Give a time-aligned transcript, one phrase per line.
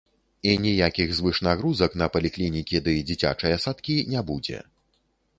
[0.51, 4.57] І ніякіх звышнагрузак на паліклінікі ды дзіцячыя садкі не будзе.